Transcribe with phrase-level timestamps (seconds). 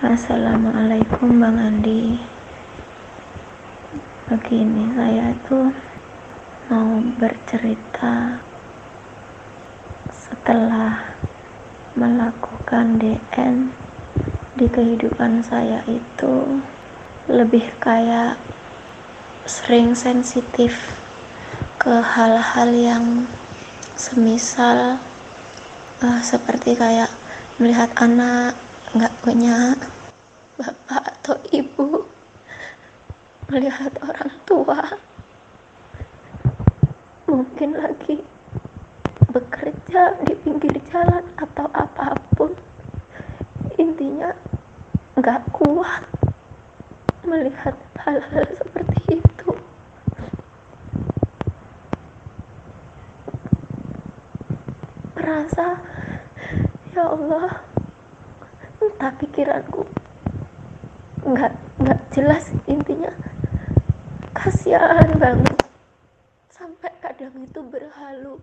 [0.00, 2.16] Assalamualaikum Bang Andi.
[4.32, 5.68] Begini saya itu
[6.72, 8.40] mau bercerita
[10.08, 11.04] Setelah
[12.00, 13.76] melakukan DN
[14.56, 16.64] Di kehidupan saya itu
[17.28, 18.40] Lebih kayak
[19.44, 20.96] sering sensitif
[21.76, 23.28] ke hal-hal yang
[24.00, 24.96] semisal
[26.00, 27.12] uh, seperti kayak
[27.60, 28.56] melihat anak
[28.90, 29.78] nggak punya
[30.58, 32.02] bapak atau ibu.
[33.46, 34.82] Melihat orang tua.
[37.30, 38.18] Mungkin lagi
[39.30, 42.50] bekerja di pinggir jalan atau apa pun.
[43.78, 44.34] Intinya
[45.14, 46.02] nggak kuat
[47.22, 49.50] melihat hal-hal seperti itu.
[55.14, 55.78] Merasa
[56.90, 57.69] ya Allah
[58.80, 59.84] entah pikiranku.
[61.20, 61.52] Nggak
[61.84, 63.12] nggak jelas intinya.
[64.32, 65.60] Kasihan banget.
[66.48, 68.40] Sampai kadang itu berhalu.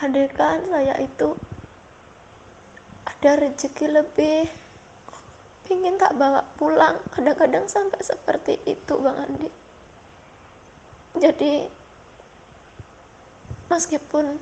[0.00, 1.36] Adegan saya itu
[3.04, 4.48] ada rezeki lebih.
[5.68, 7.00] Pingin tak bawa pulang.
[7.12, 9.50] Kadang-kadang sampai seperti itu Bang Andi.
[11.16, 11.68] Jadi
[13.72, 14.36] meskipun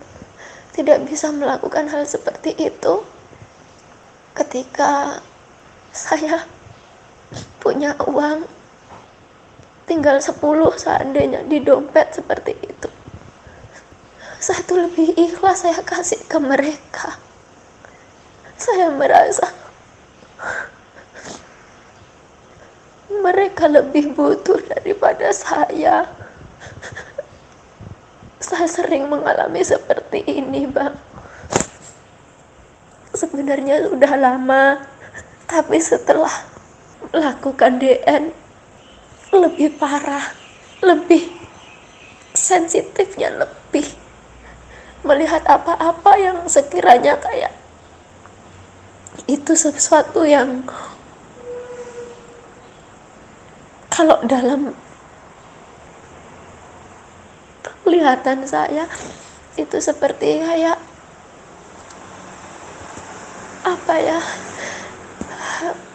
[0.74, 3.13] tidak bisa melakukan hal seperti itu
[4.34, 5.22] ketika
[5.94, 6.42] saya
[7.62, 8.42] punya uang
[9.86, 10.34] tinggal 10
[10.74, 12.90] seandainya di dompet seperti itu.
[14.42, 17.16] Saya tuh lebih ikhlas saya kasih ke mereka.
[18.58, 19.48] Saya merasa
[23.08, 26.04] mereka lebih butuh daripada saya.
[28.44, 31.13] Saya sering mengalami seperti ini bang
[33.14, 34.82] sebenarnya sudah lama
[35.46, 36.32] tapi setelah
[37.14, 38.34] melakukan DN
[39.30, 40.34] lebih parah
[40.82, 41.30] lebih
[42.34, 43.86] sensitifnya lebih
[45.06, 47.54] melihat apa-apa yang sekiranya kayak
[49.30, 50.66] itu sesuatu yang
[53.94, 54.74] kalau dalam
[57.84, 58.90] kelihatan saya
[59.54, 60.80] itu seperti kayak
[63.64, 64.20] apa ya?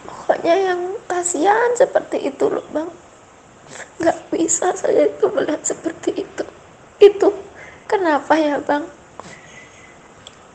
[0.02, 2.90] Pokoknya yang kasihan seperti itu loh bang.
[4.02, 6.44] Nggak bisa saya itu melihat seperti itu.
[6.98, 7.30] Itu
[7.86, 8.84] kenapa ya bang?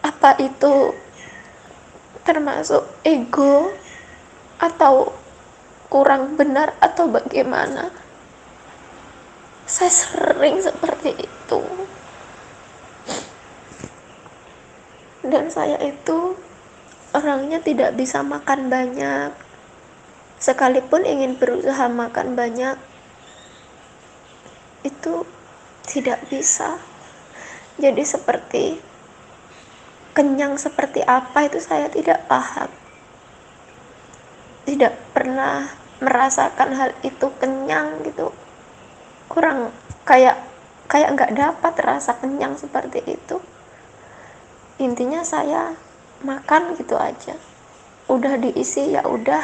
[0.03, 0.91] Apa itu
[2.27, 3.71] termasuk ego
[4.59, 5.15] atau
[5.87, 7.91] kurang benar atau bagaimana?
[9.65, 11.61] Saya sering seperti itu.
[15.25, 16.37] Dan saya itu
[17.15, 19.31] orangnya tidak bisa makan banyak.
[20.35, 22.75] Sekalipun ingin berusaha makan banyak
[24.83, 25.23] itu
[25.87, 26.75] tidak bisa.
[27.79, 28.75] Jadi seperti
[30.11, 32.67] kenyang seperti apa itu saya tidak paham.
[34.67, 35.71] Tidak pernah
[36.03, 38.35] merasakan hal itu kenyang gitu.
[39.31, 39.71] Kurang
[40.03, 40.35] kayak
[40.91, 43.39] kayak nggak dapat rasa kenyang seperti itu.
[44.75, 45.84] Intinya saya
[46.23, 47.35] makan gitu aja.
[48.07, 49.43] Udah diisi ya udah.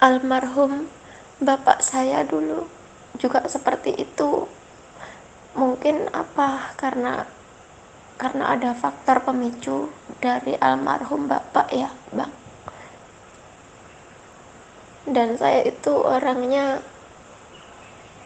[0.00, 0.88] Almarhum
[1.38, 2.64] bapak saya dulu
[3.20, 4.48] juga seperti itu.
[5.52, 6.72] Mungkin apa?
[6.80, 7.28] Karena
[8.20, 9.88] karena ada faktor pemicu
[10.20, 12.32] dari almarhum bapak ya bang.
[15.08, 16.84] Dan saya itu orangnya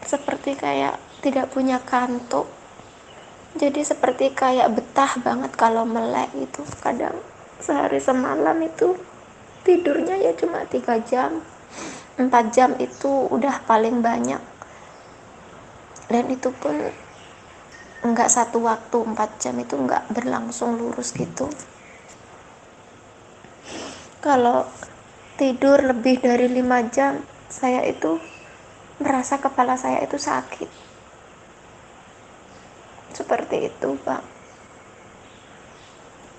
[0.03, 2.45] seperti kayak tidak punya kantuk
[3.55, 7.15] jadi seperti kayak betah banget kalau melek itu kadang
[7.55, 8.99] sehari semalam itu
[9.63, 11.39] tidurnya ya cuma tiga jam.
[12.19, 14.43] Empat jam itu udah paling banyak.
[16.11, 16.75] Dan itu pun
[18.03, 21.47] enggak satu waktu empat jam itu enggak berlangsung lurus gitu.
[24.19, 24.67] Kalau
[25.39, 28.19] tidur lebih dari lima jam saya itu
[28.99, 30.84] merasa kepala saya itu sakit
[33.15, 34.21] seperti itu Pak.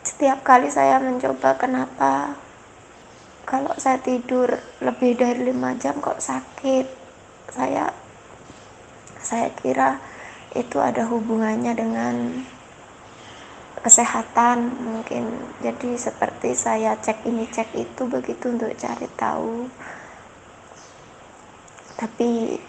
[0.04, 2.36] Setiap kali saya mencoba kenapa
[3.48, 4.52] kalau saya tidur
[4.84, 6.86] lebih dari lima jam kok sakit?
[7.48, 7.88] Saya
[9.24, 9.96] saya kira
[10.52, 12.44] itu ada hubungannya dengan
[13.80, 15.32] kesehatan mungkin.
[15.64, 19.66] Jadi seperti saya cek ini cek itu begitu untuk cari tahu.
[21.96, 22.60] Tapi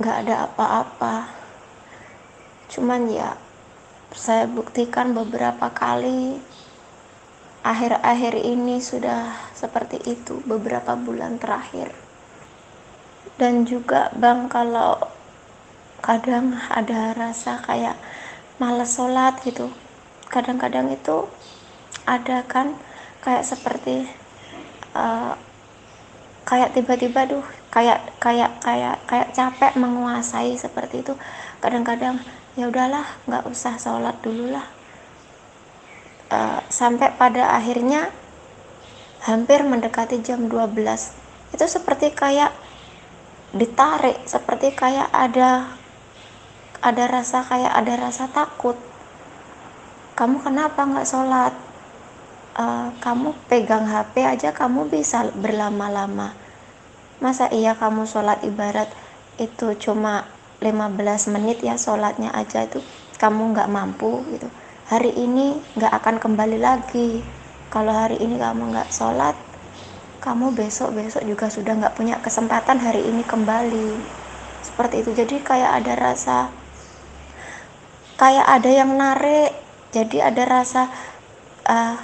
[0.00, 1.39] nggak ada apa-apa
[2.70, 3.34] cuman ya
[4.14, 6.38] saya buktikan beberapa kali
[7.60, 11.92] akhir-akhir ini sudah seperti itu beberapa bulan terakhir.
[13.36, 14.96] Dan juga bang kalau
[16.00, 17.96] kadang ada rasa kayak
[18.56, 19.68] males sholat gitu
[20.32, 21.28] kadang-kadang itu
[22.08, 22.72] ada kan
[23.20, 24.08] kayak seperti
[24.96, 25.36] uh,
[26.48, 31.14] kayak tiba-tiba duh kayak kayak kayak kayak capek menguasai seperti itu.
[31.60, 32.18] Kadang-kadang
[32.58, 34.66] ya udahlah nggak usah sholat dulu lah.
[36.30, 38.10] Uh, sampai pada akhirnya
[39.26, 40.78] hampir mendekati jam 12
[41.50, 42.54] itu seperti kayak
[43.50, 45.74] ditarik seperti kayak ada
[46.80, 48.78] ada rasa kayak ada rasa takut.
[50.16, 51.54] Kamu kenapa nggak sholat?
[52.50, 56.34] Uh, kamu pegang HP aja kamu bisa berlama-lama.
[57.20, 58.90] Masa iya kamu sholat ibarat
[59.36, 60.26] itu cuma
[60.60, 62.84] 15 menit ya sholatnya aja itu
[63.16, 64.48] kamu nggak mampu gitu.
[64.88, 67.24] Hari ini nggak akan kembali lagi.
[67.72, 69.36] Kalau hari ini kamu nggak sholat
[70.20, 73.96] kamu besok besok juga sudah nggak punya kesempatan hari ini kembali.
[74.60, 75.16] Seperti itu.
[75.16, 76.38] Jadi kayak ada rasa
[78.20, 79.56] kayak ada yang narik.
[79.90, 80.92] Jadi ada rasa
[81.66, 81.96] uh,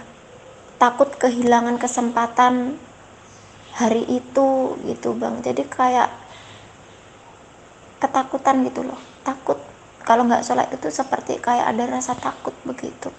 [0.81, 2.81] takut kehilangan kesempatan
[3.77, 5.45] hari itu gitu bang.
[5.45, 6.09] Jadi kayak
[8.01, 9.01] ketakutan gitu loh.
[9.25, 9.59] Takut.
[10.07, 13.11] Kalau nggak sholat itu seperti kayak ada rasa takut begitu.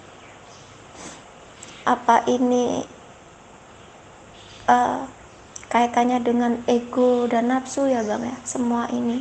[1.84, 2.84] Apa ini
[4.68, 5.04] uh,
[5.68, 8.36] kaitannya dengan ego dan nafsu ya bang ya?
[8.44, 9.20] Semua ini.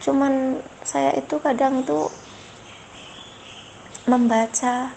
[0.00, 2.08] Cuman saya itu kadang tuh
[4.06, 4.94] membaca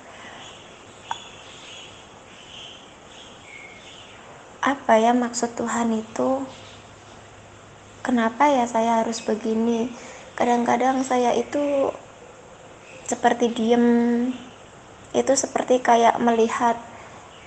[4.59, 6.45] apa ya maksud Tuhan itu
[8.09, 9.85] kenapa ya saya harus begini?
[10.33, 11.93] Kadang-kadang saya itu
[13.05, 13.85] seperti diem.
[15.13, 16.81] Itu seperti kayak melihat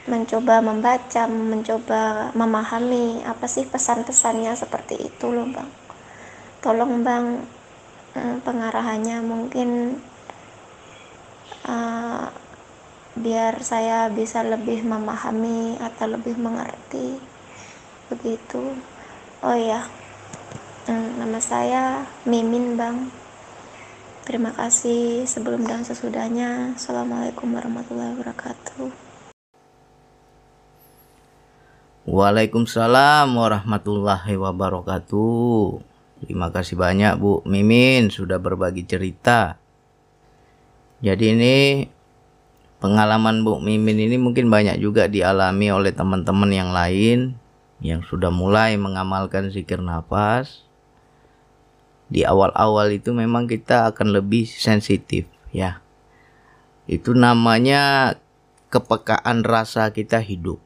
[0.07, 5.71] mencoba membaca mencoba memahami apa sih pesan-pesannya seperti itu loh bang.
[6.63, 7.27] Tolong bang
[8.15, 9.99] eh, pengarahannya mungkin
[11.67, 12.27] uh,
[13.19, 17.19] biar saya bisa lebih memahami atau lebih mengerti.
[18.11, 18.75] Begitu.
[19.43, 20.02] Oh ya
[20.91, 23.07] nama saya Mimin bang
[24.27, 29.13] terima kasih sebelum dan sesudahnya assalamualaikum warahmatullahi wabarakatuh
[32.03, 35.79] Waalaikumsalam warahmatullahi wabarakatuh.
[36.19, 39.55] Terima kasih banyak Bu Mimin sudah berbagi cerita.
[40.99, 41.57] Jadi ini
[42.83, 47.39] pengalaman Bu Mimin ini mungkin banyak juga dialami oleh teman-teman yang lain
[47.79, 50.72] yang sudah mulai mengamalkan zikir nafas.
[52.13, 55.81] Di awal-awal itu memang kita akan lebih sensitif ya.
[56.85, 58.15] Itu namanya
[58.69, 60.61] kepekaan rasa kita hidup.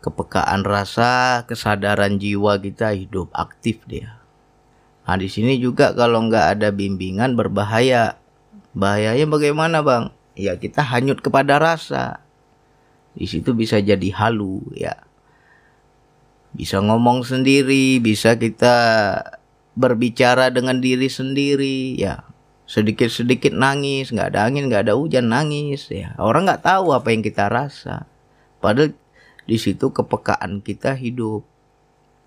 [0.00, 4.16] Kepekaan rasa, kesadaran jiwa kita hidup aktif dia.
[5.04, 8.22] Nah di sini juga kalau nggak ada bimbingan berbahaya
[8.72, 10.08] Bahayanya bagaimana bang?
[10.32, 12.24] Ya kita hanyut kepada rasa.
[13.12, 14.96] Di situ bisa jadi halu ya.
[16.56, 18.76] Bisa ngomong sendiri, bisa kita
[19.74, 22.24] berbicara dengan diri sendiri ya.
[22.66, 26.16] Sedikit-sedikit nangis, nggak ada angin, nggak ada hujan, nangis ya.
[26.16, 28.08] Orang nggak tahu apa yang kita rasa.
[28.62, 28.96] Padahal
[29.44, 31.42] di situ kepekaan kita hidup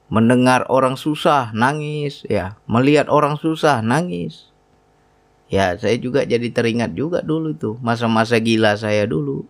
[0.05, 4.53] mendengar orang susah nangis ya melihat orang susah nangis
[5.45, 9.45] Ya, saya juga jadi teringat juga dulu tuh masa-masa gila saya dulu.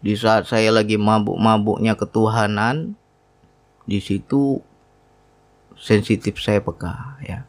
[0.00, 2.96] Di saat saya lagi mabuk-mabuknya ketuhanan,
[3.84, 4.64] di situ
[5.84, 7.44] sensitif saya peka ya.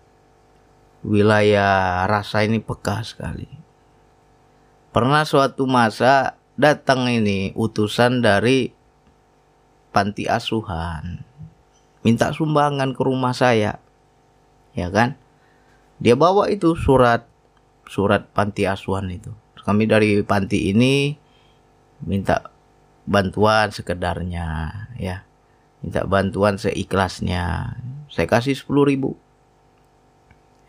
[1.08, 3.48] Wilayah rasa ini peka sekali.
[4.92, 8.76] Pernah suatu masa datang ini utusan dari
[9.96, 11.24] panti asuhan.
[12.04, 13.80] Minta sumbangan ke rumah saya
[14.76, 15.16] ya kan?
[16.04, 17.24] Dia bawa itu surat
[17.88, 19.32] surat panti asuhan itu.
[19.64, 21.16] Kami dari panti ini
[22.04, 22.52] minta
[23.08, 24.48] bantuan sekedarnya
[25.00, 25.24] ya.
[25.80, 27.78] Minta bantuan seikhlasnya
[28.16, 29.20] saya kasih sepuluh ribu.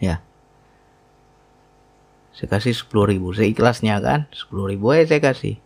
[0.02, 0.18] Ya.
[2.34, 3.30] Saya kasih sepuluh ribu.
[3.30, 4.26] Seikhlasnya kan?
[4.34, 5.62] Sepuluh ribu ya saya kasih.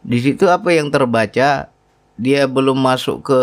[0.00, 1.68] Di situ apa yang terbaca?
[2.18, 3.40] Dia belum masuk ke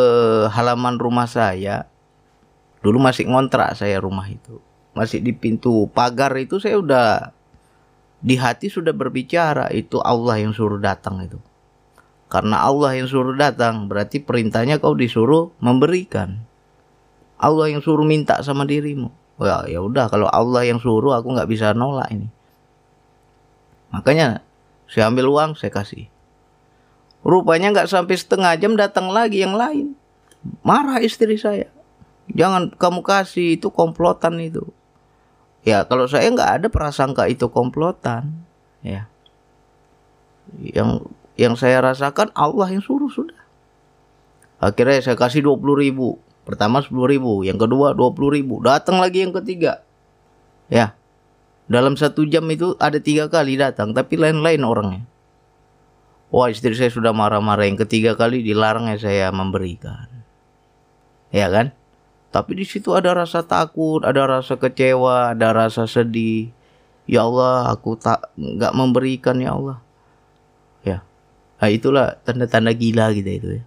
[0.49, 1.87] halaman rumah saya.
[2.81, 4.59] Dulu masih ngontrak saya rumah itu.
[4.97, 7.31] Masih di pintu pagar itu saya udah
[8.19, 11.37] di hati sudah berbicara itu Allah yang suruh datang itu.
[12.27, 16.43] Karena Allah yang suruh datang berarti perintahnya kau disuruh memberikan.
[17.35, 19.11] Allah yang suruh minta sama dirimu.
[19.41, 22.31] Ya ya udah kalau Allah yang suruh aku nggak bisa nolak ini.
[23.91, 24.43] Makanya
[24.85, 26.05] Saya ambil uang, saya kasih.
[27.25, 29.97] Rupanya nggak sampai setengah jam datang lagi yang lain.
[30.61, 31.73] Marah istri saya.
[32.29, 34.61] Jangan kamu kasih itu komplotan itu.
[35.65, 38.45] Ya kalau saya nggak ada prasangka itu komplotan.
[38.85, 39.09] Ya.
[40.61, 43.41] Yang yang saya rasakan Allah yang suruh sudah.
[44.61, 46.21] Akhirnya saya kasih 20 ribu.
[46.45, 48.61] Pertama 10 ribu, yang kedua 20 ribu.
[48.61, 49.81] Datang lagi yang ketiga.
[50.69, 50.93] Ya,
[51.65, 55.03] dalam satu jam itu ada tiga kali datang, tapi lain-lain orangnya.
[56.29, 60.05] Wah istri saya sudah marah-marah yang ketiga kali dilarangnya saya memberikan.
[61.33, 61.73] Ya kan?
[62.29, 66.53] Tapi di situ ada rasa takut, ada rasa kecewa, ada rasa sedih.
[67.09, 69.77] Ya Allah, aku tak nggak memberikan ya Allah.
[70.85, 71.01] Ya,
[71.57, 73.63] nah, itulah tanda-tanda gila kita itu ya.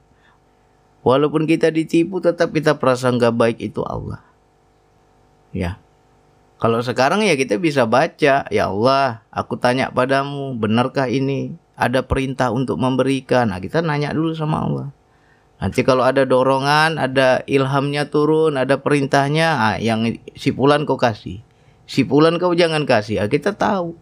[1.07, 4.21] Walaupun kita ditipu, tetap kita perasaan nggak baik itu Allah.
[5.55, 5.81] Ya,
[6.59, 11.55] kalau sekarang ya kita bisa baca, ya Allah, aku tanya padamu, benarkah ini?
[11.78, 13.55] Ada perintah untuk memberikan.
[13.55, 14.90] Nah, kita nanya dulu sama Allah.
[15.62, 21.38] Nanti kalau ada dorongan, ada ilhamnya turun, ada perintahnya, ah, yang si Pulan kau kasih.
[21.87, 23.23] Si Pulan kau jangan kasih.
[23.23, 23.95] Ah, kita tahu.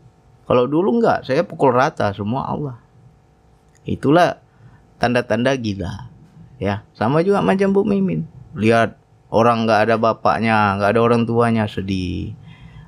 [0.49, 2.81] Kalau dulu enggak, saya pukul rata semua Allah.
[3.85, 4.41] Itulah
[4.97, 6.09] tanda-tanda gila.
[6.56, 8.25] Ya, sama juga macam Bu Mimin.
[8.56, 8.96] Lihat
[9.28, 12.32] orang nggak ada bapaknya, nggak ada orang tuanya sedih.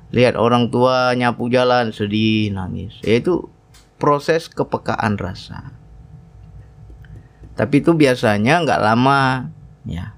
[0.09, 2.97] Lihat orang tua nyapu jalan sedih nangis.
[3.05, 3.45] Yaitu
[4.01, 5.69] proses kepekaan rasa.
[7.53, 9.53] Tapi itu biasanya nggak lama
[9.85, 10.17] ya.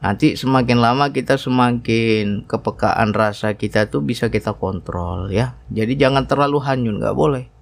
[0.00, 5.60] Nanti semakin lama kita semakin kepekaan rasa kita tuh bisa kita kontrol ya.
[5.70, 7.59] Jadi jangan terlalu hanyut nggak boleh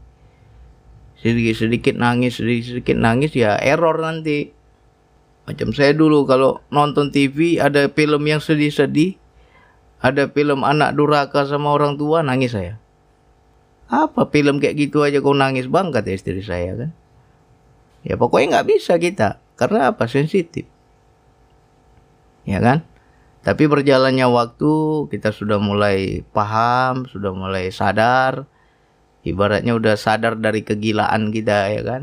[1.18, 4.54] sedikit sedikit nangis sedikit sedikit nangis ya error nanti.
[5.48, 9.16] Macam saya dulu kalau nonton TV ada film yang sedih-sedih
[9.98, 12.78] ada film anak duraka sama orang tua nangis saya.
[13.88, 15.66] Apa film kayak gitu aja kau nangis?
[15.66, 16.90] Bang kata istri saya kan?
[18.04, 20.06] Ya pokoknya nggak bisa kita karena apa?
[20.06, 20.68] Sensitif.
[22.44, 22.84] Ya kan?
[23.42, 24.72] Tapi berjalannya waktu
[25.08, 28.44] kita sudah mulai paham sudah mulai sadar
[29.30, 32.02] ibaratnya udah sadar dari kegilaan kita ya kan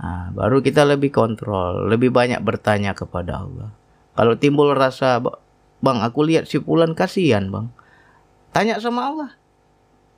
[0.00, 3.70] nah, baru kita lebih kontrol lebih banyak bertanya kepada Allah
[4.16, 5.20] kalau timbul rasa
[5.84, 7.68] Bang, aku lihat si Fulan kasihan, Bang.
[8.50, 9.30] Tanya sama Allah.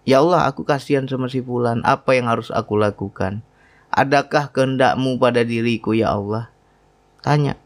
[0.06, 1.82] Ya Allah, aku kasihan sama si Fulan.
[1.82, 3.42] Apa yang harus aku lakukan?
[3.90, 6.48] Adakah kehendakmu pada diriku, ya Allah?
[7.20, 7.58] Tanya.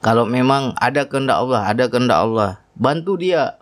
[0.00, 3.60] Kalau memang ada kehendak Allah, ada kehendak Allah, bantu dia.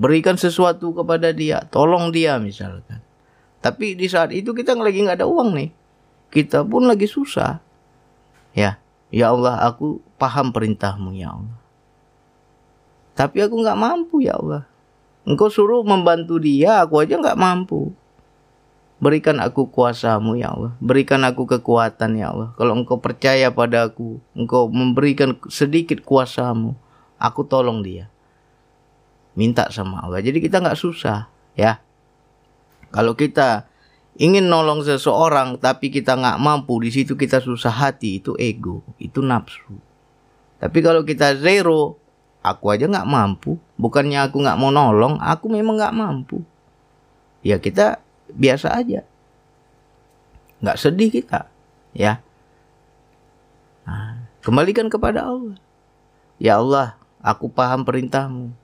[0.00, 3.04] Berikan sesuatu kepada dia, tolong dia misalkan.
[3.60, 5.70] Tapi di saat itu kita lagi nggak ada uang nih.
[6.32, 7.60] Kita pun lagi susah.
[8.56, 8.80] Ya,
[9.12, 11.58] ya Allah, aku paham perintahmu ya Allah.
[13.12, 14.64] Tapi aku nggak mampu ya Allah.
[15.28, 17.92] Engkau suruh membantu dia, aku aja nggak mampu.
[19.04, 20.72] Berikan aku kuasamu ya Allah.
[20.80, 22.56] Berikan aku kekuatan ya Allah.
[22.56, 26.72] Kalau engkau percaya pada aku, engkau memberikan sedikit kuasamu,
[27.20, 28.08] aku tolong dia.
[29.38, 30.22] Minta sama Allah.
[30.22, 31.78] Jadi kita nggak susah ya.
[32.90, 33.70] Kalau kita
[34.18, 39.22] ingin nolong seseorang tapi kita nggak mampu, di situ kita susah hati, itu ego, itu
[39.22, 39.78] nafsu.
[40.60, 42.00] Tapi kalau kita zero,
[42.40, 46.40] aku aja nggak mampu bukannya aku nggak mau nolong aku memang nggak mampu
[47.44, 48.00] ya kita
[48.32, 49.04] biasa aja
[50.60, 51.48] nggak sedih kita
[51.92, 52.20] ya
[53.84, 55.56] nah, kembalikan kepada Allah
[56.40, 58.56] ya Allah aku paham perintahmu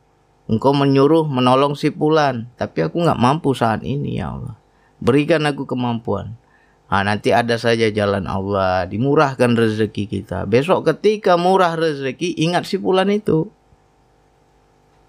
[0.46, 4.54] engkau menyuruh menolong si pulan tapi aku nggak mampu saat ini ya Allah
[5.02, 6.38] berikan aku kemampuan
[6.86, 10.46] Nah, nanti ada saja jalan Allah, dimurahkan rezeki kita.
[10.46, 13.50] Besok ketika murah rezeki, ingat si pulan itu.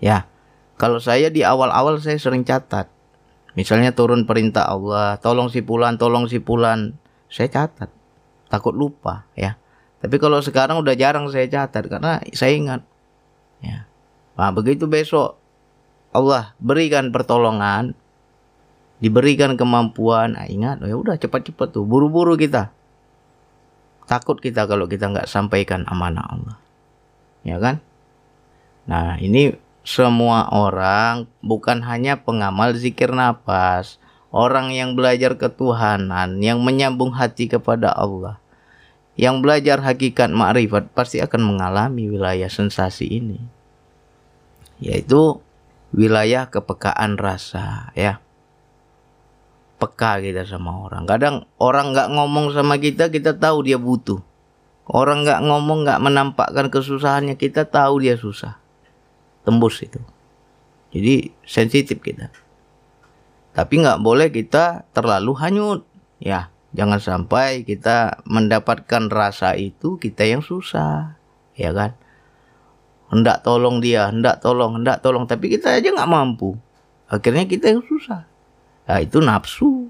[0.02, 0.26] Ya,
[0.82, 2.90] kalau saya di awal-awal saya sering catat.
[3.54, 6.98] Misalnya turun perintah Allah, tolong si pulan, tolong si pulan.
[7.30, 7.90] Saya catat.
[8.50, 9.58] Takut lupa ya.
[9.98, 12.82] Tapi kalau sekarang udah jarang saya catat karena saya ingat.
[13.62, 13.90] Ya.
[14.38, 15.42] Nah, begitu besok
[16.14, 17.98] Allah berikan pertolongan,
[19.02, 22.70] diberikan kemampuan, nah, ingat, ya udah cepat-cepat tuh, buru-buru kita.
[24.08, 26.58] Takut kita kalau kita nggak sampaikan amanah Allah,
[27.44, 27.84] ya kan?
[28.88, 29.52] Nah ini
[29.84, 34.00] semua orang bukan hanya pengamal zikir nafas,
[34.32, 38.40] orang yang belajar ketuhanan, yang menyambung hati kepada Allah,
[39.20, 43.44] yang belajar hakikat makrifat pasti akan mengalami wilayah sensasi ini,
[44.84, 45.42] yaitu
[45.96, 48.20] wilayah kepekaan rasa, ya.
[49.78, 51.06] Peka kita sama orang.
[51.06, 54.22] Kadang orang nggak ngomong sama kita, kita tahu dia butuh.
[54.90, 58.58] Orang nggak ngomong, nggak menampakkan kesusahannya, kita tahu dia susah
[59.48, 60.04] tembus itu.
[60.92, 62.28] Jadi sensitif kita.
[63.56, 65.82] Tapi nggak boleh kita terlalu hanyut.
[66.20, 71.16] Ya, jangan sampai kita mendapatkan rasa itu kita yang susah.
[71.56, 71.96] Ya kan?
[73.08, 75.24] Hendak tolong dia, hendak tolong, hendak tolong.
[75.24, 76.60] Tapi kita aja nggak mampu.
[77.08, 78.28] Akhirnya kita yang susah.
[78.88, 79.88] Nah, itu nafsu.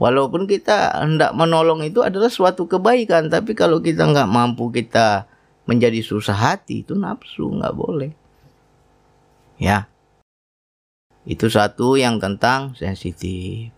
[0.00, 5.28] Walaupun kita hendak menolong itu adalah suatu kebaikan, tapi kalau kita nggak mampu kita
[5.68, 8.12] menjadi susah hati itu nafsu nggak boleh.
[9.60, 9.92] Ya,
[11.28, 13.68] itu satu yang tentang sensitif.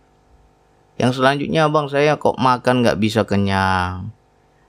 [0.95, 4.15] Yang selanjutnya bang saya kok makan nggak bisa kenyang.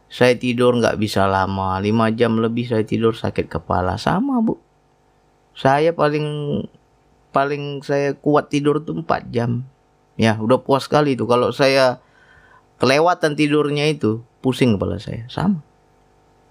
[0.08, 4.56] Saya tidur nggak bisa lama, lima jam lebih saya tidur sakit kepala sama bu.
[5.54, 6.26] Saya paling
[7.34, 9.66] paling saya kuat tidur tuh 4 jam
[10.14, 11.26] Ya, udah puas sekali itu.
[11.26, 11.98] Kalau saya
[12.78, 15.26] kelewatan tidurnya itu, pusing kepala saya.
[15.26, 15.58] Sama.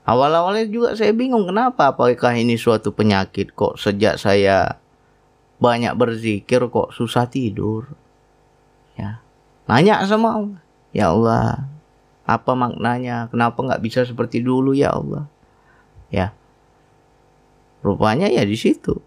[0.03, 4.83] Awal-awalnya juga saya bingung kenapa apakah ini suatu penyakit kok sejak saya
[5.63, 7.95] banyak berzikir kok susah tidur.
[8.99, 9.23] Ya.
[9.63, 10.61] Nanya sama Allah.
[10.91, 11.71] Ya Allah,
[12.23, 13.27] apa maknanya?
[13.29, 15.27] Kenapa nggak bisa seperti dulu ya Allah?
[16.07, 16.31] Ya.
[17.83, 19.03] Rupanya ya di situ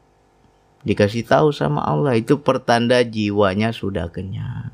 [0.86, 4.70] dikasih tahu sama Allah itu pertanda jiwanya sudah kenyang.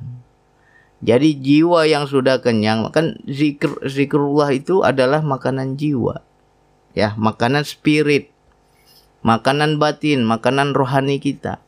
[1.03, 6.23] Jadi jiwa yang sudah kenyang, kan zikr zikrullah itu adalah makanan jiwa.
[6.95, 8.31] Ya, makanan spirit.
[9.27, 11.59] Makanan batin, makanan rohani kita.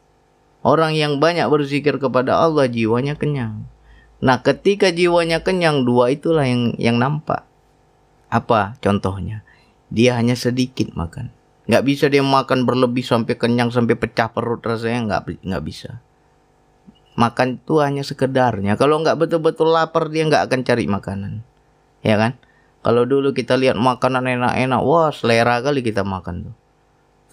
[0.62, 3.66] Orang yang banyak berzikir kepada Allah jiwanya kenyang.
[4.22, 7.42] Nah, ketika jiwanya kenyang, dua itulah yang yang nampak.
[8.30, 9.42] Apa contohnya?
[9.90, 11.30] Dia hanya sedikit makan.
[11.64, 16.02] Nggak bisa dia makan berlebih sampai kenyang sampai pecah perut rasanya nggak nggak bisa.
[17.14, 18.74] Makan itu hanya sekedarnya.
[18.74, 21.32] Kalau nggak betul-betul lapar dia nggak akan cari makanan.
[22.04, 22.36] Ya kan?
[22.84, 26.54] Kalau dulu kita lihat makanan enak-enak wah selera kali kita makan tuh.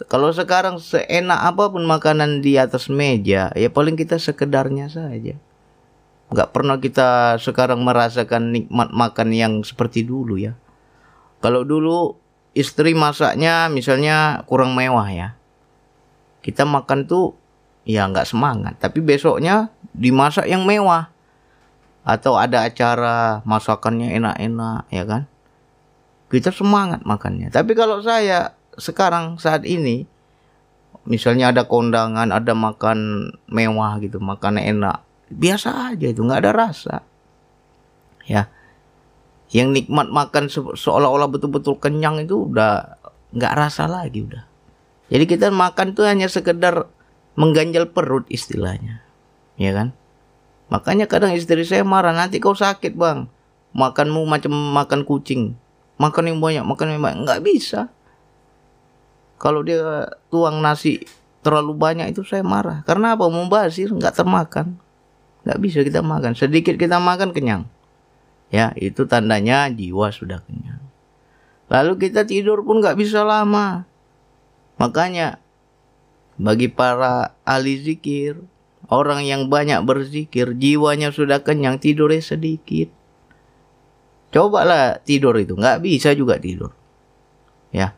[0.08, 5.38] Kalau sekarang seenak apa pun makanan di atas meja ya paling kita sekedarnya saja
[6.32, 10.56] nggak pernah kita sekarang merasakan nikmat makan yang seperti dulu ya.
[11.44, 12.16] Kalau dulu
[12.56, 15.30] istri masaknya misalnya kurang mewah ya.
[16.40, 17.36] Kita makan tuh
[17.84, 18.80] ya nggak semangat.
[18.80, 21.12] Tapi besoknya dimasak yang mewah.
[22.02, 25.28] Atau ada acara masakannya enak-enak ya kan?
[26.32, 27.52] Kita semangat makannya.
[27.52, 30.08] Tapi kalau saya sekarang saat ini
[31.04, 36.96] misalnya ada kondangan ada makan mewah gitu makan enak biasa aja itu nggak ada rasa.
[38.28, 38.52] Ya.
[39.52, 43.00] Yang nikmat makan se seolah-olah betul-betul kenyang itu udah
[43.36, 44.48] nggak rasa lagi udah.
[45.12, 46.88] Jadi kita makan tuh hanya sekedar
[47.36, 49.04] mengganjal perut istilahnya.
[49.60, 49.92] Ya kan?
[50.72, 53.28] Makanya kadang istri saya marah nanti kau sakit bang.
[53.76, 55.60] Makanmu macam makan kucing.
[56.00, 57.20] Makan yang banyak makan yang banyak.
[57.28, 57.92] Nggak bisa.
[59.36, 61.04] Kalau dia tuang nasi
[61.44, 62.88] terlalu banyak itu saya marah.
[62.88, 63.28] Karena apa?
[63.28, 64.80] Membazir nggak termakan
[65.46, 66.38] nggak bisa kita makan.
[66.38, 67.66] Sedikit kita makan kenyang.
[68.52, 70.84] Ya itu tandanya jiwa sudah kenyang.
[71.72, 73.88] Lalu kita tidur pun nggak bisa lama.
[74.76, 75.40] Makanya
[76.36, 78.44] bagi para ahli zikir
[78.92, 82.92] orang yang banyak berzikir jiwanya sudah kenyang tidurnya sedikit.
[84.36, 85.56] Cobalah tidur itu.
[85.56, 86.76] Nggak bisa juga tidur.
[87.72, 87.96] Ya.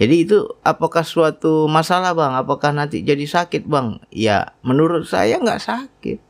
[0.00, 2.32] Jadi itu apakah suatu masalah bang?
[2.32, 4.00] Apakah nanti jadi sakit bang?
[4.08, 6.29] Ya menurut saya nggak sakit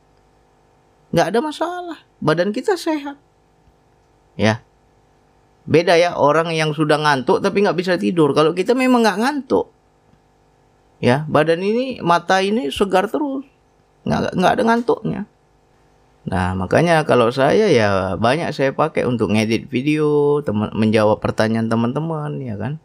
[1.10, 1.98] nggak ada masalah.
[2.22, 3.18] Badan kita sehat.
[4.38, 4.62] Ya.
[5.68, 8.32] Beda ya orang yang sudah ngantuk tapi nggak bisa tidur.
[8.32, 9.70] Kalau kita memang nggak ngantuk
[11.00, 13.48] ya badan ini mata ini segar terus.
[14.04, 15.20] Nggak nggak ada ngantuknya.
[16.28, 22.38] Nah makanya kalau saya ya banyak saya pakai untuk ngedit video teman menjawab pertanyaan teman-teman
[22.38, 22.76] ya kan.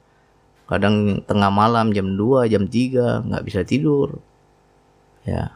[0.65, 4.17] Kadang tengah malam jam 2 jam 3 nggak bisa tidur.
[5.27, 5.53] Ya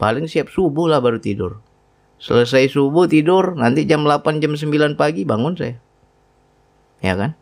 [0.00, 1.60] paling siap subuh lah baru tidur
[2.20, 5.80] Selesai subuh tidur, nanti jam 8 jam 9 pagi bangun saya.
[7.00, 7.32] Ya kan?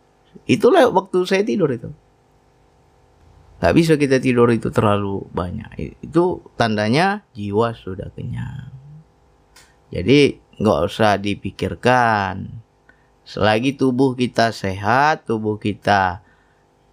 [0.47, 1.91] Itulah waktu saya tidur itu.
[3.59, 5.99] Gak bisa kita tidur itu terlalu banyak.
[5.99, 8.71] Itu tandanya jiwa sudah kenyang.
[9.91, 12.47] Jadi nggak usah dipikirkan.
[13.27, 16.23] Selagi tubuh kita sehat, tubuh kita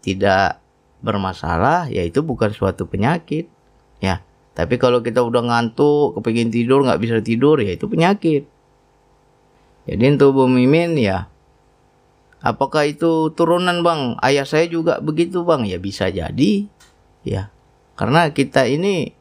[0.02, 0.58] tidak
[1.06, 3.46] bermasalah, ya itu bukan suatu penyakit.
[4.02, 4.26] Ya,
[4.56, 8.48] tapi kalau kita udah ngantuk, kepingin tidur, nggak bisa tidur, ya itu penyakit.
[9.84, 11.28] Jadi untuk Bu Mimin ya,
[12.40, 14.16] apakah itu turunan bang?
[14.24, 15.68] Ayah saya juga begitu bang?
[15.68, 16.72] Ya bisa jadi,
[17.20, 17.52] ya.
[18.00, 19.12] Karena kita ini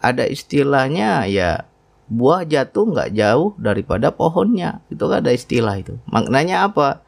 [0.00, 1.68] ada istilahnya ya
[2.08, 4.80] buah jatuh nggak jauh daripada pohonnya.
[4.88, 6.00] Itu kan ada istilah itu.
[6.08, 7.04] Maknanya apa?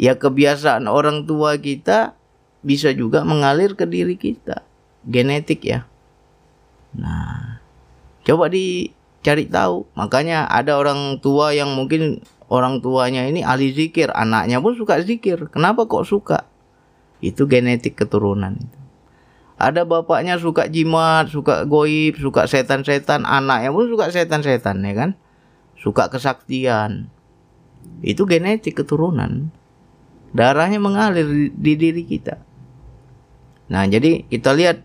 [0.00, 2.16] Ya kebiasaan orang tua kita
[2.64, 4.64] bisa juga mengalir ke diri kita.
[5.04, 5.84] Genetik ya.
[6.94, 7.58] Nah,
[8.22, 14.62] coba dicari tahu makanya ada orang tua yang mungkin orang tuanya ini ahli zikir anaknya
[14.62, 16.46] pun suka zikir kenapa kok suka
[17.24, 18.60] itu genetik keturunan
[19.54, 25.10] ada bapaknya suka jimat, suka goib, suka setan-setan, anaknya pun suka setan-setan ya kan?
[25.78, 27.06] Suka kesaktian.
[28.02, 29.54] Itu genetik keturunan.
[30.34, 32.42] Darahnya mengalir di, di diri kita.
[33.70, 34.82] Nah, jadi kita lihat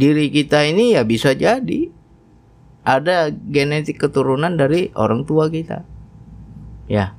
[0.00, 1.92] diri kita ini ya bisa jadi
[2.80, 5.84] ada genetik keturunan dari orang tua kita.
[6.88, 7.12] Ya,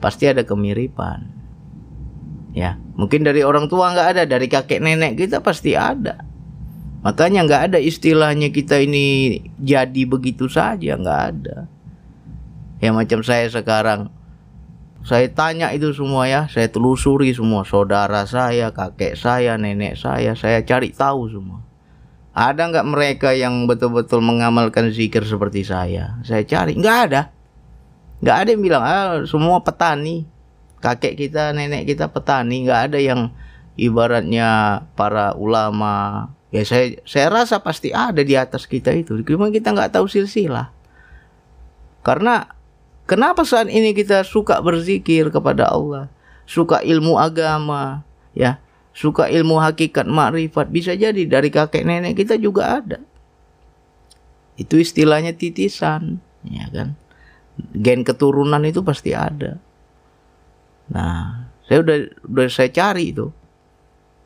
[0.00, 1.28] pasti ada kemiripan.
[2.56, 6.24] Ya, mungkin dari orang tua nggak ada, dari kakek nenek kita pasti ada.
[7.04, 11.68] Makanya nggak ada istilahnya kita ini jadi begitu saja, nggak ada.
[12.80, 14.08] Ya macam saya sekarang,
[15.04, 20.64] saya tanya itu semua ya, saya telusuri semua saudara saya, kakek saya, nenek saya, saya
[20.64, 21.60] cari tahu semua.
[22.36, 26.20] Ada nggak mereka yang betul-betul mengamalkan zikir seperti saya?
[26.20, 27.32] Saya cari, nggak ada.
[28.20, 30.28] Nggak ada yang bilang, ah, semua petani
[30.80, 33.32] kakek kita, nenek kita petani, nggak ada yang
[33.74, 36.28] ibaratnya para ulama.
[36.54, 39.18] Ya saya saya rasa pasti ada di atas kita itu.
[39.26, 40.70] Cuma kita nggak tahu silsilah.
[42.06, 42.46] Karena
[43.08, 46.06] kenapa saat ini kita suka berzikir kepada Allah,
[46.46, 48.62] suka ilmu agama, ya,
[48.96, 52.98] suka ilmu hakikat makrifat bisa jadi dari kakek nenek kita juga ada.
[54.56, 56.16] Itu istilahnya titisan,
[56.48, 56.96] ya kan?
[57.76, 59.60] Gen keturunan itu pasti ada.
[60.88, 63.28] Nah, saya udah udah saya cari itu.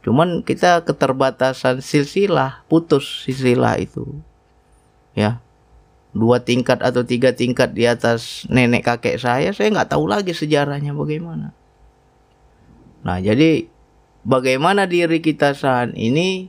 [0.06, 4.06] Cuman kita keterbatasan silsilah, putus silsilah itu.
[5.18, 5.42] Ya.
[6.14, 10.94] Dua tingkat atau tiga tingkat di atas nenek kakek saya, saya nggak tahu lagi sejarahnya
[10.94, 11.54] bagaimana.
[13.02, 13.66] Nah, jadi
[14.24, 16.48] bagaimana diri kita saat ini?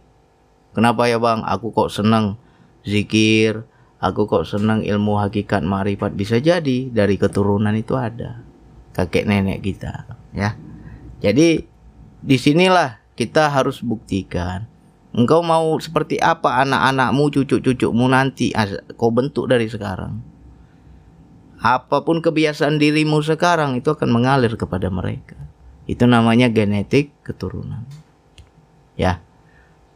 [0.72, 1.44] Kenapa ya bang?
[1.44, 2.40] Aku kok senang
[2.88, 3.68] zikir,
[4.00, 6.16] aku kok senang ilmu hakikat marifat.
[6.16, 8.40] Bisa jadi dari keturunan itu ada
[8.96, 10.56] kakek nenek kita ya.
[11.20, 11.68] Jadi
[12.22, 14.66] di sinilah kita harus buktikan
[15.12, 18.56] engkau mau seperti apa anak-anakmu cucu-cucumu nanti?
[18.96, 20.24] Kau bentuk dari sekarang.
[21.62, 25.41] Apa pun kebiasaan dirimu sekarang itu akan mengalir kepada mereka
[25.92, 27.84] itu namanya genetik keturunan.
[28.96, 29.20] Ya.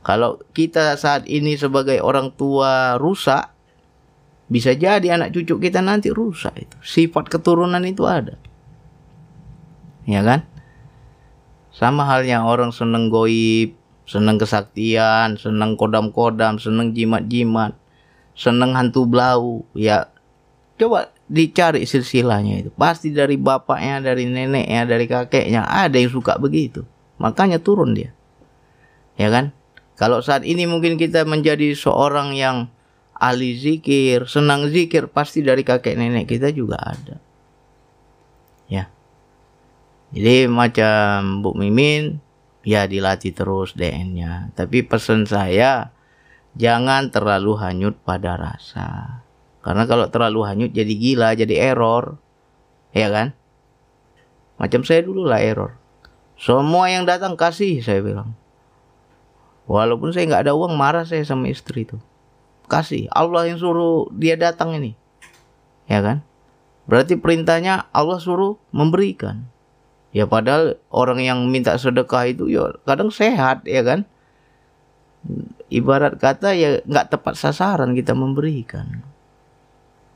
[0.03, 3.55] Kalau kita saat ini sebagai orang tua rusak
[4.51, 6.77] bisa jadi anak cucu kita nanti rusak itu.
[6.83, 8.35] Sifat keturunan itu ada.
[10.03, 10.43] Ya kan?
[11.71, 13.73] Sama halnya orang seneng goib,
[14.05, 17.73] seneng kesaktian, seneng kodam-kodam, seneng jimat-jimat,
[18.37, 20.11] seneng hantu blau, ya
[20.75, 22.69] coba dicari silsilahnya itu.
[22.73, 26.85] Pasti dari bapaknya, dari neneknya, dari kakeknya ada yang suka begitu.
[27.17, 28.13] Makanya turun dia.
[29.15, 29.55] Ya kan?
[29.95, 32.67] Kalau saat ini mungkin kita menjadi seorang yang
[33.15, 37.15] ahli zikir, senang zikir, pasti dari kakek nenek kita juga ada.
[38.67, 38.91] Ya.
[40.11, 42.19] Jadi macam Bu Mimin
[42.67, 44.51] ya dilatih terus DN-nya.
[44.51, 45.95] Tapi pesan saya
[46.59, 49.23] jangan terlalu hanyut pada rasa.
[49.65, 52.21] Karena kalau terlalu hanyut jadi gila, jadi error.
[52.93, 53.33] Ya kan?
[54.61, 55.73] Macam saya dulu lah error.
[56.37, 58.37] Semua yang datang kasih saya bilang.
[59.65, 61.97] Walaupun saya nggak ada uang marah saya sama istri itu.
[62.69, 63.09] Kasih.
[63.09, 64.93] Allah yang suruh dia datang ini.
[65.89, 66.21] Ya kan?
[66.85, 69.49] Berarti perintahnya Allah suruh memberikan.
[70.13, 74.05] Ya padahal orang yang minta sedekah itu ya kadang sehat ya kan.
[75.73, 79.14] Ibarat kata ya nggak tepat sasaran kita memberikan.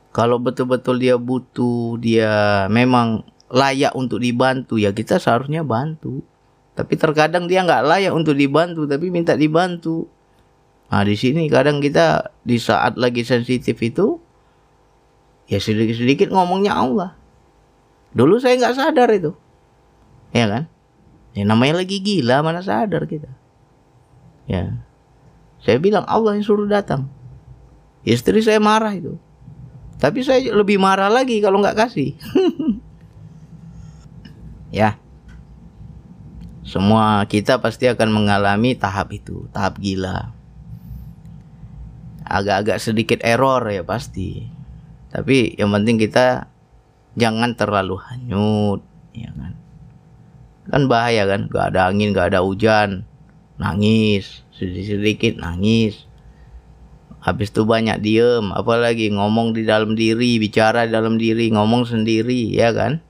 [0.10, 6.26] Kalau betul-betul dia butuh, dia memang layak untuk dibantu ya kita seharusnya bantu.
[6.74, 10.10] Tapi terkadang dia nggak layak untuk dibantu tapi minta dibantu.
[10.90, 14.18] Nah di sini kadang kita di saat lagi sensitif itu
[15.46, 17.14] ya sedikit-sedikit ngomongnya Allah.
[18.16, 19.38] Dulu saya nggak sadar itu
[20.34, 20.64] ya kan
[21.34, 23.30] ya namanya lagi gila mana sadar kita
[24.46, 24.78] ya
[25.62, 27.10] saya bilang Allah yang suruh datang
[28.06, 29.18] istri saya marah itu
[30.00, 32.16] tapi saya lebih marah lagi kalau nggak kasih.
[34.70, 35.02] Ya.
[36.62, 40.30] Semua kita pasti akan mengalami tahap itu tahap gila.
[42.22, 44.46] Agak-agak sedikit error ya pasti.
[45.10, 46.46] Tapi yang penting kita
[47.18, 48.86] jangan terlalu hanyut
[49.18, 49.58] ya kan.
[50.70, 53.10] Kan bahaya kan gak ada angin gak ada hujan
[53.58, 56.09] nangis sedikit-sedikit nangis
[57.20, 62.56] habis itu banyak diem apalagi ngomong di dalam diri bicara di dalam diri ngomong sendiri
[62.56, 63.04] ya kan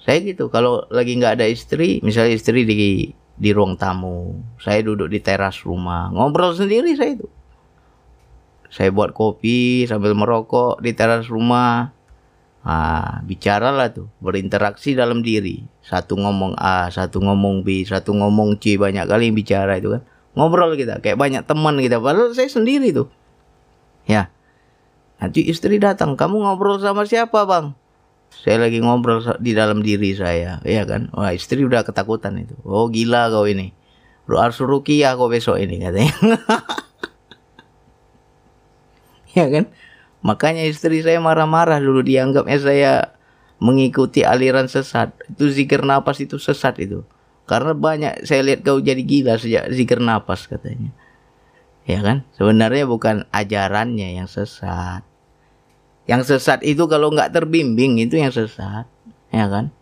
[0.00, 5.10] saya gitu kalau lagi nggak ada istri misalnya istri di di ruang tamu saya duduk
[5.10, 7.26] di teras rumah ngobrol sendiri saya itu
[8.74, 11.94] saya buat kopi sambil merokok di teras rumah.
[12.66, 15.62] Ah, bicaralah tuh, berinteraksi dalam diri.
[15.78, 20.02] Satu ngomong A, satu ngomong B, satu ngomong C, banyak kali yang bicara itu kan.
[20.34, 22.02] Ngobrol kita, kayak banyak teman kita.
[22.02, 23.06] Padahal saya sendiri tuh.
[24.04, 24.28] Ya.
[25.18, 27.72] Nanti istri datang, kamu ngobrol sama siapa bang?
[28.34, 31.08] Saya lagi ngobrol di dalam diri saya, ya kan?
[31.14, 32.58] Wah istri udah ketakutan itu.
[32.66, 33.72] Oh gila kau ini.
[34.26, 36.12] Harus rukiah kau besok ini katanya.
[39.34, 39.64] ya kan
[40.24, 42.92] makanya istri saya marah-marah dulu dianggapnya saya
[43.58, 47.02] mengikuti aliran sesat itu zikir napas itu sesat itu
[47.44, 50.94] karena banyak saya lihat kau jadi gila sejak zikir napas katanya
[51.84, 52.24] ya kan?
[52.36, 55.04] Sebenarnya bukan ajarannya yang sesat.
[56.04, 58.84] Yang sesat itu kalau nggak terbimbing itu yang sesat.
[59.32, 59.72] Ya kan?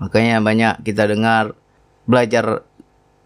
[0.00, 1.56] Makanya banyak kita dengar
[2.08, 2.64] belajar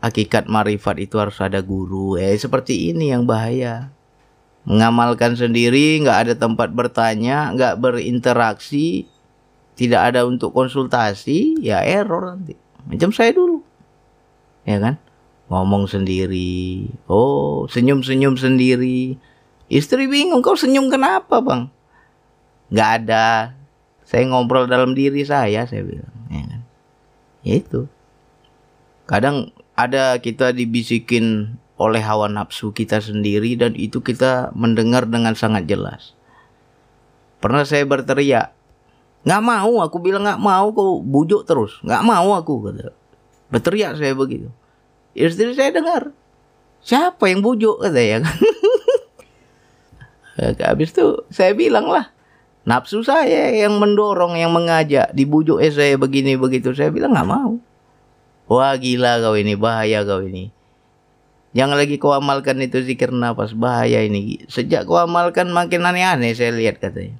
[0.02, 2.20] hakikat marifat itu harus ada guru.
[2.20, 3.88] Eh seperti ini yang bahaya.
[4.64, 9.04] Mengamalkan sendiri, nggak ada tempat bertanya, nggak berinteraksi,
[9.76, 12.56] tidak ada untuk konsultasi, ya error nanti.
[12.88, 13.60] Macam saya dulu,
[14.64, 14.96] ya kan?
[15.52, 19.20] Ngomong sendiri, oh senyum-senyum sendiri.
[19.68, 21.68] Istri bingung, kau senyum kenapa bang?
[22.72, 23.52] Nggak ada.
[24.04, 26.60] Saya ngobrol dalam diri saya, saya bilang, ya kan?
[27.44, 27.80] Ya itu.
[29.04, 35.68] Kadang ada kita dibisikin oleh hawa nafsu kita sendiri dan itu kita mendengar dengan sangat
[35.68, 36.16] jelas.
[37.42, 38.56] Pernah saya berteriak,
[39.28, 42.96] nggak mau, aku bilang nggak mau, kau bujuk terus, nggak mau aku kata.
[43.52, 44.48] Berteriak saya begitu.
[45.14, 46.10] Istri saya dengar,
[46.82, 48.38] siapa yang bujuk kata ya kan.
[50.58, 52.10] Habis itu saya bilang lah,
[52.66, 56.74] nafsu saya yang mendorong, yang mengajak, dibujuk eh saya begini begitu.
[56.74, 57.54] Saya bilang nggak mau.
[58.50, 60.50] Wah gila kau ini, bahaya kau ini.
[61.54, 64.42] Jangan lagi kau amalkan itu zikir nafas bahaya ini.
[64.50, 67.14] Sejak kau amalkan makin aneh-aneh saya lihat katanya.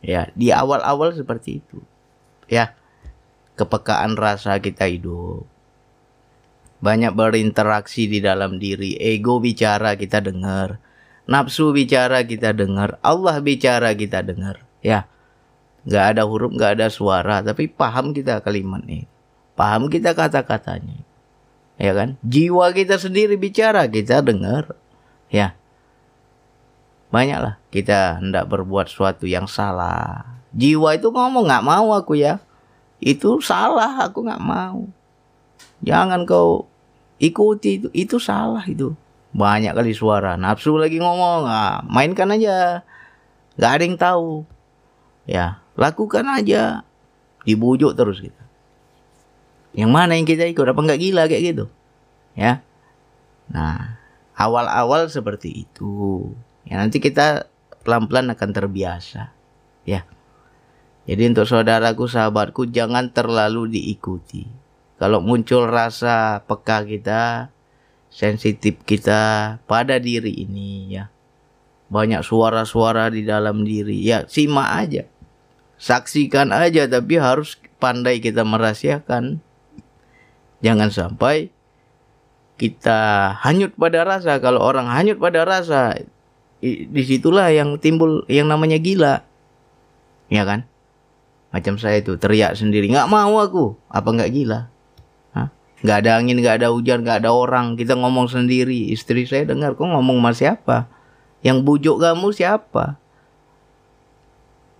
[0.00, 1.84] Ya, di awal-awal seperti itu.
[2.48, 2.72] Ya.
[3.54, 5.46] Kepekaan rasa kita hidup.
[6.84, 9.00] Banyak berinteraksi di dalam diri.
[9.00, 10.76] Ego bicara kita dengar.
[11.24, 13.00] Nafsu bicara kita dengar.
[13.00, 14.60] Allah bicara kita dengar.
[14.84, 15.08] Ya.
[15.88, 17.40] Gak ada huruf, gak ada suara.
[17.40, 19.08] Tapi paham kita kalimat ini.
[19.56, 21.14] Paham kita kata-katanya
[21.78, 22.16] ya kan?
[22.22, 24.74] Jiwa kita sendiri bicara, kita dengar,
[25.30, 25.54] ya.
[27.10, 30.42] Banyaklah kita hendak berbuat sesuatu yang salah.
[30.54, 32.42] Jiwa itu ngomong nggak mau aku ya,
[32.98, 34.86] itu salah, aku nggak mau.
[35.82, 36.66] Jangan kau
[37.18, 38.94] ikuti itu, itu salah itu.
[39.34, 42.86] Banyak kali suara, nafsu lagi ngomong, ah, mainkan aja,
[43.58, 44.30] nggak ada yang tahu.
[45.26, 46.86] Ya, lakukan aja,
[47.42, 48.44] dibujuk terus kita.
[49.74, 50.70] Yang mana yang kita ikut?
[50.70, 51.64] Apa nggak gila kayak gitu?
[52.38, 52.62] Ya.
[53.50, 53.98] Nah,
[54.38, 56.30] awal-awal seperti itu.
[56.64, 57.50] Ya nanti kita
[57.82, 59.34] pelan-pelan akan terbiasa.
[59.82, 60.06] Ya.
[61.04, 64.48] Jadi untuk saudaraku, sahabatku jangan terlalu diikuti.
[64.96, 67.50] Kalau muncul rasa peka kita,
[68.10, 71.10] sensitif kita pada diri ini ya.
[71.90, 74.00] Banyak suara-suara di dalam diri.
[74.02, 75.04] Ya, simak aja.
[75.76, 79.42] Saksikan aja tapi harus pandai kita merahasiakan
[80.64, 81.52] Jangan sampai
[82.56, 84.40] kita hanyut pada rasa.
[84.40, 86.00] Kalau orang hanyut pada rasa,
[86.64, 89.20] di situlah yang timbul yang namanya gila.
[90.32, 90.64] Ya kan?
[91.52, 93.76] Macam saya itu teriak sendiri, nggak mau aku.
[93.92, 94.72] Apa nggak gila?
[95.84, 97.76] Nggak ada angin, nggak ada hujan, nggak ada orang.
[97.76, 98.88] Kita ngomong sendiri.
[98.96, 100.76] Istri saya dengar, kok ngomong sama siapa?
[101.44, 102.96] Yang bujuk kamu siapa?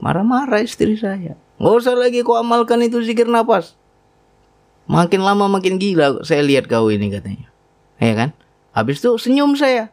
[0.01, 1.37] Marah-marah istri saya.
[1.61, 3.77] Nggak usah lagi kau amalkan itu zikir nafas.
[4.89, 7.53] Makin lama makin gila saya lihat kau ini katanya.
[8.01, 8.33] Ya kan?
[8.73, 9.93] Habis itu senyum saya.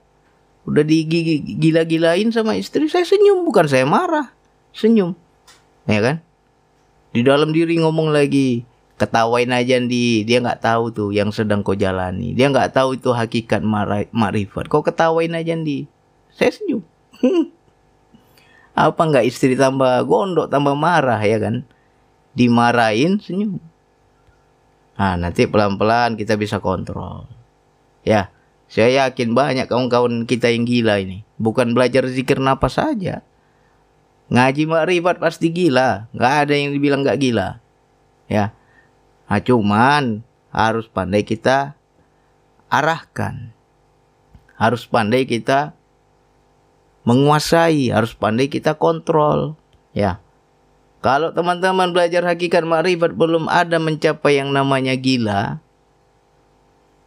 [0.63, 4.31] Udah digila-gilain sama istri saya senyum bukan saya marah.
[4.71, 5.11] Senyum.
[5.91, 6.23] Ya kan?
[7.11, 8.63] Di dalam diri ngomong lagi
[9.01, 13.09] ketawain aja di dia nggak tahu tuh yang sedang kau jalani dia nggak tahu itu
[13.09, 13.65] hakikat
[14.13, 15.89] marifat kau ketawain aja di
[16.29, 16.85] saya senyum
[18.77, 21.65] apa nggak istri tambah gondok tambah marah ya kan
[22.37, 23.57] dimarahin senyum
[25.01, 27.25] Nah, nanti pelan-pelan kita bisa kontrol.
[28.05, 28.29] Ya,
[28.69, 31.25] saya yakin banyak kawan-kawan kita yang gila ini.
[31.41, 33.25] Bukan belajar zikir napas saja.
[34.29, 36.05] Ngaji makrifat pasti gila.
[36.13, 37.57] Nggak ada yang dibilang nggak gila.
[38.29, 38.53] Ya.
[39.31, 41.79] Nah, cuman harus pandai kita
[42.67, 43.55] arahkan.
[44.59, 45.71] Harus pandai kita
[47.07, 49.55] menguasai, harus pandai kita kontrol.
[49.95, 50.19] Ya.
[50.99, 55.63] Kalau teman-teman belajar hakikat makrifat belum ada mencapai yang namanya gila,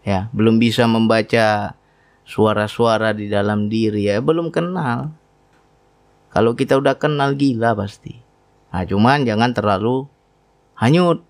[0.02, 1.78] ya, belum bisa membaca
[2.24, 5.12] suara-suara di dalam diri ya belum kenal.
[6.32, 8.18] Kalau kita udah kenal gila pasti.
[8.74, 10.08] Nah cuman jangan terlalu
[10.74, 11.22] hanyut.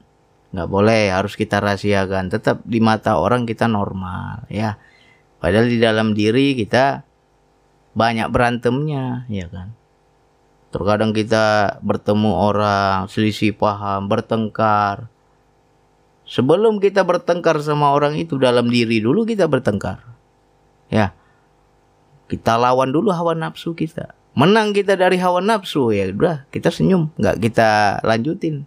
[0.54, 2.30] Nggak boleh harus kita rahasiakan.
[2.30, 4.78] Tetap di mata orang kita normal ya.
[5.42, 7.02] Padahal di dalam diri kita
[7.98, 9.74] banyak berantemnya ya kan.
[10.70, 15.10] Terkadang kita bertemu orang selisih paham, bertengkar.
[16.24, 20.06] Sebelum kita bertengkar sama orang itu dalam diri dulu kita bertengkar.
[20.86, 21.18] Ya.
[22.30, 24.14] Kita lawan dulu hawa nafsu kita.
[24.34, 28.66] Menang kita dari hawa nafsu ya udah kita senyum, nggak kita lanjutin.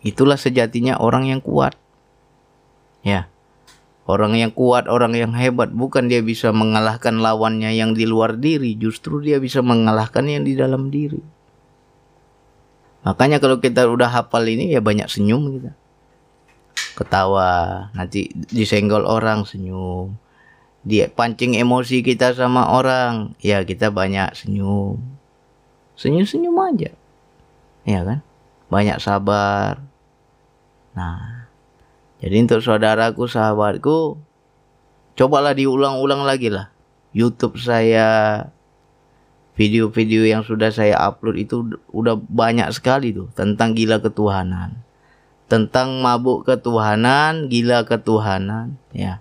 [0.00, 1.76] Itulah sejatinya orang yang kuat.
[3.04, 3.28] Ya.
[4.08, 8.74] Orang yang kuat, orang yang hebat bukan dia bisa mengalahkan lawannya yang di luar diri,
[8.74, 11.22] justru dia bisa mengalahkan yang di dalam diri.
[13.06, 15.72] Makanya kalau kita udah hafal ini ya banyak senyum kita
[17.00, 20.20] ketawa nanti disenggol orang senyum
[20.84, 25.00] dia pancing emosi kita sama orang ya kita banyak senyum
[25.96, 26.92] senyum senyum aja
[27.88, 28.20] ya kan
[28.68, 29.80] banyak sabar
[31.00, 31.48] nah
[32.20, 34.20] jadi untuk saudaraku sahabatku
[35.16, 36.68] cobalah diulang-ulang lagi lah
[37.16, 38.44] YouTube saya
[39.56, 44.76] video-video yang sudah saya upload itu udah banyak sekali tuh tentang gila ketuhanan
[45.50, 49.18] tentang mabuk ketuhanan, gila ketuhanan, ya.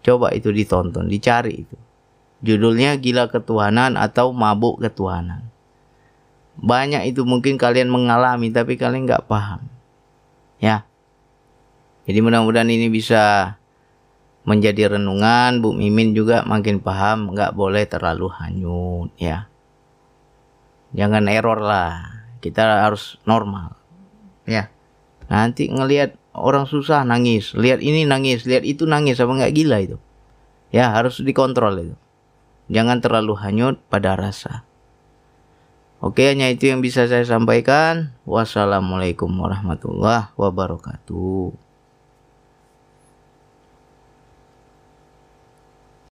[0.00, 1.76] Coba itu ditonton, dicari itu.
[2.40, 5.44] Judulnya gila ketuhanan atau mabuk ketuhanan.
[6.56, 9.68] Banyak itu mungkin kalian mengalami tapi kalian nggak paham.
[10.58, 10.86] Ya.
[12.08, 13.54] Jadi mudah-mudahan ini bisa
[14.48, 15.60] menjadi renungan.
[15.60, 19.46] Bu Mimin juga makin paham nggak boleh terlalu hanyut ya.
[20.96, 22.24] Jangan error lah.
[22.40, 23.76] Kita harus normal.
[24.48, 24.72] Ya.
[25.28, 29.96] Nanti ngelihat orang susah nangis, lihat ini nangis, lihat itu nangis, apa nggak gila itu?
[30.72, 31.96] Ya harus dikontrol itu.
[32.72, 34.67] Jangan terlalu hanyut pada rasa.
[35.98, 38.14] Oke, hanya itu yang bisa saya sampaikan.
[38.22, 41.67] Wassalamualaikum warahmatullahi wabarakatuh.